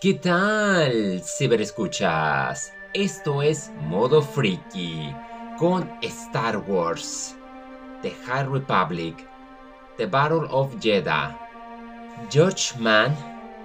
[0.00, 2.72] ¿Qué tal, ciberescuchas?
[2.94, 5.12] Esto es Modo Freaky
[5.58, 7.34] con Star Wars,
[8.02, 9.16] The High Republic,
[9.96, 11.36] The Battle of Jeddah.
[12.30, 13.12] George Mann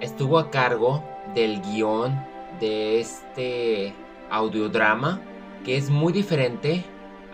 [0.00, 1.04] estuvo a cargo
[1.36, 2.20] del guion
[2.58, 3.94] de este
[4.28, 5.20] audiodrama
[5.64, 6.84] que es muy diferente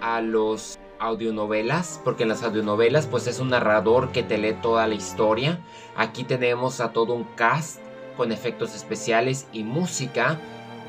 [0.02, 4.86] a los audionovelas, porque en las audionovelas pues es un narrador que te lee toda
[4.86, 5.58] la historia.
[5.96, 7.80] Aquí tenemos a todo un cast
[8.20, 10.38] con efectos especiales y música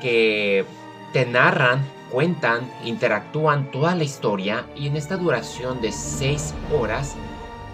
[0.02, 0.66] que
[1.14, 7.14] te narran, cuentan, interactúan toda la historia y en esta duración de 6 horas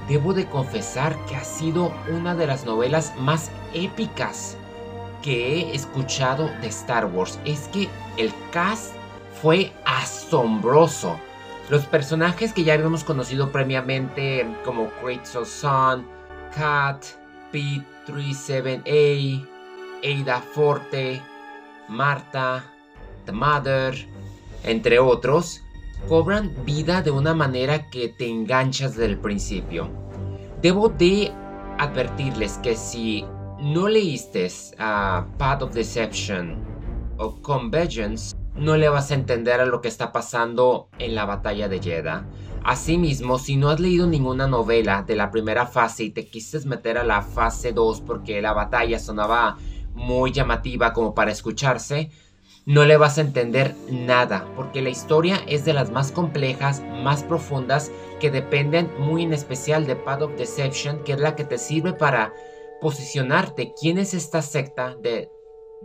[0.08, 4.56] debo de confesar que ha sido una de las novelas más épicas
[5.22, 7.40] que he escuchado de Star Wars.
[7.45, 8.95] Es que el cast
[9.42, 11.18] fue asombroso.
[11.68, 16.06] Los personajes que ya habíamos conocido previamente como Kratos Sun,
[16.54, 17.04] Kat,
[17.51, 19.46] Pete 37A,
[20.04, 21.21] Ada Forte,
[21.88, 22.65] Marta,
[23.24, 23.95] The Mother,
[24.65, 25.63] entre otros,
[26.09, 29.88] cobran vida de una manera que te enganchas desde el principio.
[30.63, 31.32] Debo de
[31.79, 33.24] advertirles que si
[33.60, 36.57] no leíste a Path of Deception
[37.16, 41.68] o Convergence, no le vas a entender a lo que está pasando en la batalla
[41.68, 42.24] de Jeddah.
[42.64, 46.98] Asimismo, si no has leído ninguna novela de la primera fase y te quisiste meter
[46.98, 49.56] a la fase 2 porque la batalla sonaba
[49.95, 52.10] muy llamativa como para escucharse,
[52.66, 57.24] no le vas a entender nada, porque la historia es de las más complejas, más
[57.24, 61.56] profundas, que dependen muy en especial de Path of Deception, que es la que te
[61.56, 62.34] sirve para
[62.80, 65.31] posicionarte quién es esta secta de,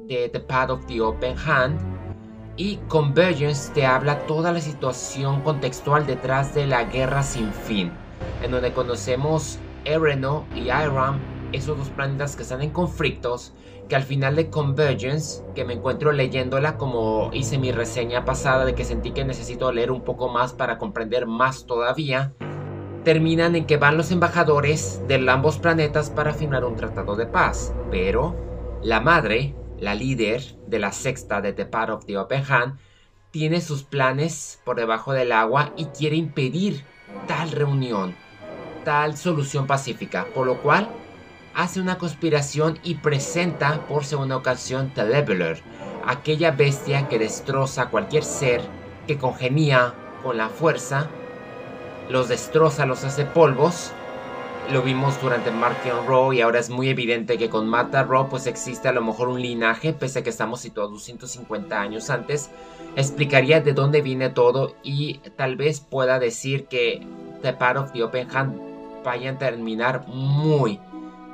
[0.07, 1.92] de The Path of the Open Hand
[2.55, 7.91] y Convergence te habla toda la situación contextual detrás de la guerra sin fin,
[8.43, 11.19] en donde conocemos Ereno y Iram,
[11.51, 13.53] esos dos planetas que están en conflictos,
[13.89, 18.75] que al final de Convergence, que me encuentro leyéndola como hice mi reseña pasada de
[18.75, 22.33] que sentí que necesito leer un poco más para comprender más todavía,
[23.03, 27.73] terminan en que van los embajadores de ambos planetas para firmar un tratado de paz,
[27.91, 28.35] pero
[28.81, 32.79] la madre, la líder de la sexta de The Part of the Open Hand,
[33.31, 36.83] tiene sus planes por debajo del agua y quiere impedir
[37.27, 38.15] tal reunión,
[38.83, 40.89] tal solución pacífica, por lo cual
[41.55, 45.61] hace una conspiración y presenta por segunda ocasión The Leveler,
[46.05, 48.61] aquella bestia que destroza cualquier ser
[49.07, 51.09] que congenía con la fuerza,
[52.09, 53.91] los destroza, los hace polvos
[54.71, 58.47] lo vimos durante Martian Raw y ahora es muy evidente que con Mata Raw pues
[58.47, 62.49] existe a lo mejor un linaje, pese a que estamos situados 250 años antes,
[62.95, 67.05] explicaría de dónde viene todo y tal vez pueda decir que
[67.41, 70.79] The Part of the Open Hand vaya a terminar muy,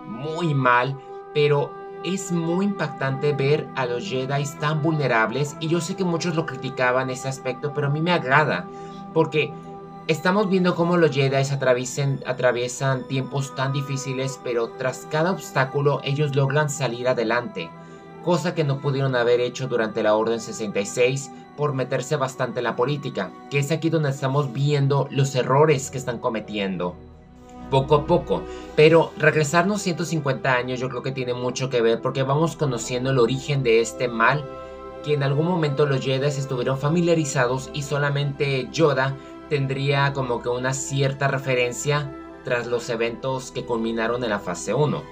[0.06, 0.98] muy mal,
[1.34, 1.72] pero
[2.04, 6.46] es muy impactante ver a los Jedi tan vulnerables y yo sé que muchos lo
[6.46, 8.66] criticaban ese aspecto, pero a mí me agrada,
[9.14, 9.54] porque
[10.10, 16.72] Estamos viendo cómo los Jedi atraviesan tiempos tan difíciles, pero tras cada obstáculo ellos logran
[16.72, 17.70] salir adelante,
[18.24, 22.76] cosa que no pudieron haber hecho durante la Orden 66 por meterse bastante en la
[22.76, 26.96] política, que es aquí donde estamos viendo los errores que están cometiendo.
[27.70, 28.42] Poco a poco,
[28.76, 33.20] pero regresarnos 150 años yo creo que tiene mucho que ver porque vamos conociendo el
[33.20, 34.44] origen de este mal
[35.04, 39.16] que en algún momento los Jedi estuvieron familiarizados y solamente Yoda
[39.50, 45.04] tendría como que una cierta referencia tras los eventos que culminaron en la fase 1.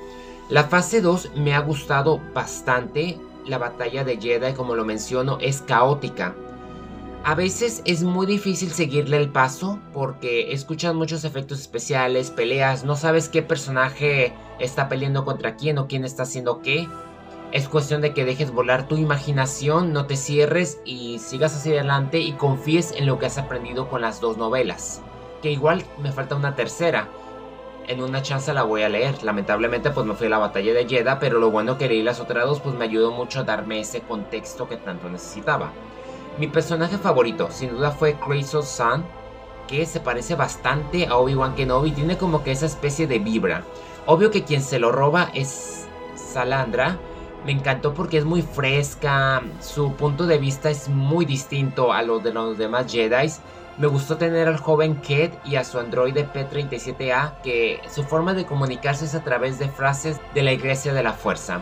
[0.49, 3.19] La fase 2 me ha gustado bastante.
[3.45, 6.35] La batalla de Jedi, como lo menciono, es caótica.
[7.23, 12.95] A veces es muy difícil seguirle el paso porque escuchas muchos efectos especiales, peleas, no
[12.95, 16.87] sabes qué personaje está peleando contra quién o quién está haciendo qué.
[17.51, 22.19] Es cuestión de que dejes volar tu imaginación, no te cierres y sigas hacia adelante
[22.19, 25.01] y confíes en lo que has aprendido con las dos novelas.
[25.41, 27.07] Que igual me falta una tercera.
[27.87, 29.23] En una chance la voy a leer.
[29.23, 32.19] Lamentablemente pues me fui a la batalla de Jeddah, pero lo bueno que leí las
[32.19, 35.71] otras dos pues me ayudó mucho a darme ese contexto que tanto necesitaba.
[36.37, 39.05] Mi personaje favorito sin duda fue Kratos Sun,
[39.69, 43.63] que se parece bastante a Obi-Wan Kenobi, tiene como que esa especie de vibra.
[44.05, 46.97] Obvio que quien se lo roba es Salandra,
[47.47, 52.19] me encantó porque es muy fresca, su punto de vista es muy distinto a lo
[52.19, 53.31] de los demás Jedi.
[53.77, 58.45] Me gustó tener al joven Ked y a su androide P-37A, que su forma de
[58.45, 61.61] comunicarse es a través de frases de la Iglesia de la Fuerza.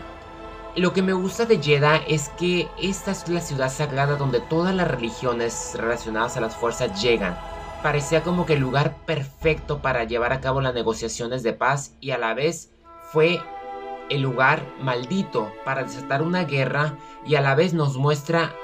[0.74, 4.74] Lo que me gusta de Jeddah es que esta es la ciudad sagrada donde todas
[4.74, 7.38] las religiones relacionadas a las fuerzas llegan.
[7.84, 12.10] Parecía como que el lugar perfecto para llevar a cabo las negociaciones de paz y
[12.10, 12.72] a la vez
[13.12, 13.40] fue
[14.10, 16.94] el lugar maldito para desatar una guerra
[17.26, 18.54] y a la vez nos muestra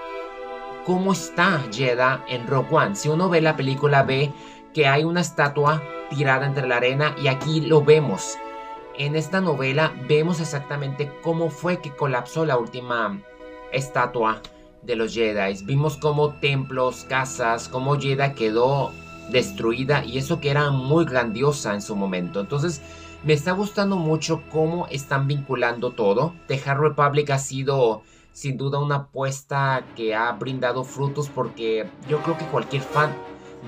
[0.84, 2.96] cómo está Jedha en Rogue One.
[2.96, 4.32] Si uno ve la película ve
[4.72, 8.36] que hay una estatua tirada entre la arena y aquí lo vemos.
[8.98, 13.20] En esta novela vemos exactamente cómo fue que colapsó la última
[13.72, 14.40] estatua
[14.82, 15.64] de los Jedi.
[15.64, 18.92] Vimos cómo templos, casas, cómo Jedha quedó
[19.32, 22.40] destruida y eso que era muy grandiosa en su momento.
[22.40, 22.80] Entonces
[23.24, 26.34] me está gustando mucho cómo están vinculando todo.
[26.48, 28.02] The Hard Republic ha sido
[28.32, 33.14] sin duda una apuesta que ha brindado frutos porque yo creo que cualquier fan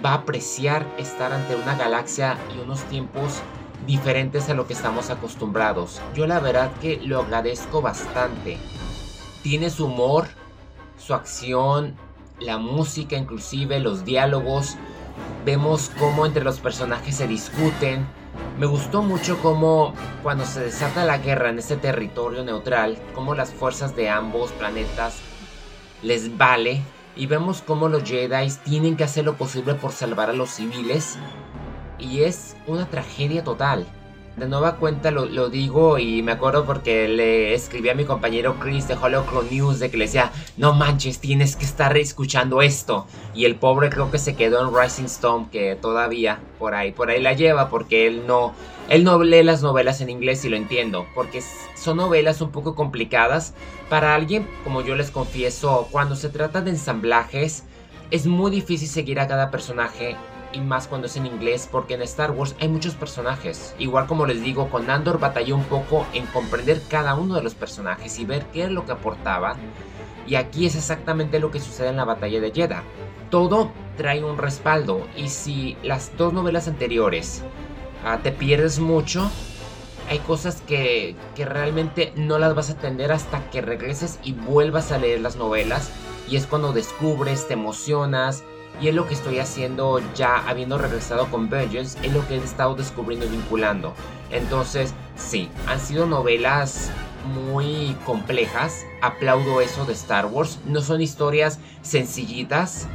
[0.05, 3.41] va a apreciar estar ante una galaxia y unos tiempos
[3.87, 6.01] diferentes a lo que estamos acostumbrados.
[6.15, 8.59] Yo la verdad que lo agradezco bastante.
[9.43, 10.27] Tiene su humor,
[10.97, 11.95] su acción,
[12.41, 14.77] la música inclusive, los diálogos.
[15.45, 18.07] Vemos cómo entre los personajes se discuten.
[18.59, 23.53] Me gustó mucho cómo cuando se desata la guerra en este territorio neutral, cómo las
[23.53, 25.19] fuerzas de ambos planetas
[26.03, 26.83] les vale
[27.17, 31.17] y vemos cómo los Jedi tienen que hacer lo posible por salvar a los civiles
[31.99, 33.87] y es una tragedia total
[34.37, 38.89] de nueva cuenta lo, digo y me acuerdo porque le escribí a mi compañero Chris
[38.89, 43.07] de Holocron News de que le decía, no manches, tienes que estar escuchando esto.
[43.35, 47.11] Y el pobre creo que se quedó en Rising Storm, que todavía por ahí, por
[47.11, 48.55] ahí la lleva, porque él no,
[48.89, 51.43] él no lee las novelas en inglés y lo entiendo, porque
[51.77, 53.55] son novelas un poco complicadas
[53.89, 57.65] para alguien, como yo les confieso, cuando se trata de ensamblajes,
[58.11, 60.17] es muy difícil seguir a cada personaje
[60.55, 63.75] y más cuando es en inglés porque en Star Wars hay muchos personajes.
[63.79, 67.55] Igual como les digo, con Andor batallé un poco en comprender cada uno de los
[67.55, 69.57] personajes y ver qué es lo que aportaban.
[70.27, 72.83] Y aquí es exactamente lo que sucede en la batalla de Jeddah.
[73.31, 77.43] Todo trae un respaldo y si las dos novelas anteriores
[78.05, 79.31] ah, te pierdes mucho,
[80.09, 84.93] hay cosas que, que realmente no las vas a entender hasta que regreses y vuelvas
[84.93, 85.91] a leer las novelas.
[86.29, 88.45] Y es cuando descubres, te emocionas,
[88.81, 92.39] y es lo que estoy haciendo ya habiendo regresado con Vengeance, es lo que he
[92.39, 93.95] estado descubriendo y vinculando.
[94.31, 96.91] Entonces, sí, han sido novelas
[97.35, 102.87] muy complejas, aplaudo eso de Star Wars, no son historias sencillitas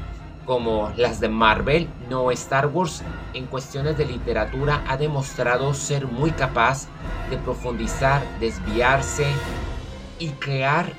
[0.45, 3.03] como las de Marvel, no Star Wars
[3.33, 6.87] en cuestiones de literatura ha demostrado ser muy capaz
[7.29, 9.27] de profundizar, desviarse
[10.17, 10.91] y crear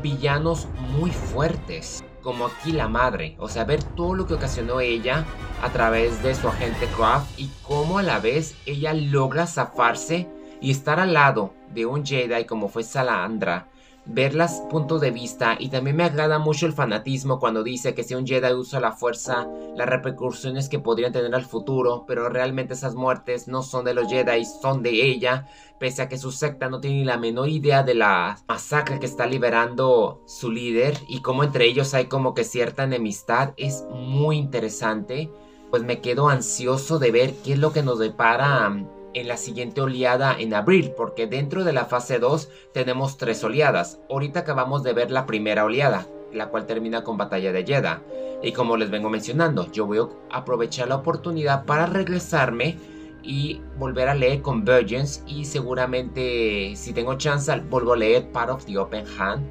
[0.00, 5.26] villanos muy fuertes como aquí la madre, o sea, ver todo lo que ocasionó ella
[5.60, 10.28] a través de su agente Craft y cómo a la vez ella logra zafarse
[10.60, 13.68] y estar al lado de un Jedi como fue Salandra
[14.04, 18.02] ver los puntos de vista y también me agrada mucho el fanatismo cuando dice que
[18.02, 19.46] si un Jedi usa la fuerza,
[19.76, 24.08] las repercusiones que podrían tener al futuro, pero realmente esas muertes no son de los
[24.08, 25.46] Jedi, son de ella,
[25.78, 29.06] pese a que su secta no tiene ni la menor idea de la masacre que
[29.06, 34.36] está liberando su líder y como entre ellos hay como que cierta enemistad, es muy
[34.36, 35.30] interesante.
[35.70, 38.70] Pues me quedo ansioso de ver qué es lo que nos depara
[39.14, 44.00] en la siguiente oleada en abril, porque dentro de la fase 2 tenemos tres oleadas.
[44.10, 48.02] Ahorita acabamos de ver la primera oleada, la cual termina con Batalla de Jeddah.
[48.42, 52.76] Y como les vengo mencionando, yo voy a aprovechar la oportunidad para regresarme
[53.22, 58.64] y volver a leer Convergence y seguramente si tengo chance vuelvo a leer Part of
[58.64, 59.46] the Open Hand.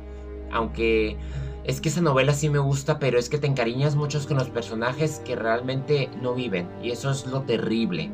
[0.51, 1.17] Aunque
[1.63, 4.49] es que esa novela sí me gusta, pero es que te encariñas mucho con los
[4.49, 8.11] personajes que realmente no viven y eso es lo terrible.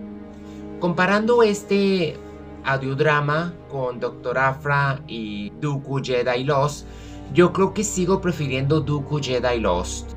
[0.79, 2.17] Comparando este
[2.63, 6.85] audiodrama con Doctor Afra y Dooku Jedi Lost,
[7.33, 10.11] yo creo que sigo prefiriendo Dooku Jedi Lost.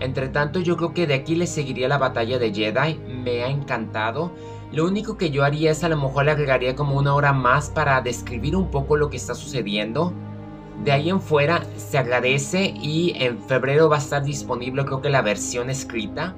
[0.00, 3.48] Entre tanto, yo creo que de aquí le seguiría la batalla de Jedi, me ha
[3.48, 4.32] encantado.
[4.72, 7.70] Lo único que yo haría es a lo mejor le agregaría como una hora más
[7.70, 10.12] para describir un poco lo que está sucediendo.
[10.82, 15.10] De ahí en fuera se agradece y en febrero va a estar disponible creo que
[15.10, 16.34] la versión escrita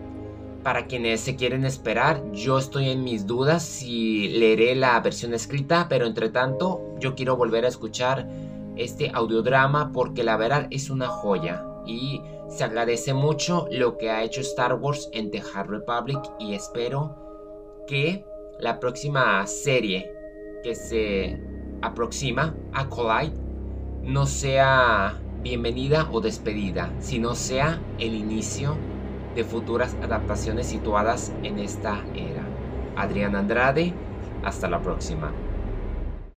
[0.65, 5.87] para quienes se quieren esperar, yo estoy en mis dudas si leeré la versión escrita,
[5.91, 8.27] pero entre tanto yo quiero volver a escuchar
[8.75, 14.23] este audiodrama porque la verdad es una joya y se agradece mucho lo que ha
[14.25, 17.15] hecho Star Wars en The Hard Republic y espero
[17.87, 18.25] que
[18.59, 20.11] la próxima serie
[20.63, 21.43] que se
[21.83, 23.37] aproxima a Collide
[24.03, 28.79] no sea bienvenida o despedida, sino sea el inicio
[29.35, 32.57] de futuras adaptaciones situadas en esta era.
[32.95, 34.01] Adrián Andrade,
[34.43, 35.44] hasta la próxima.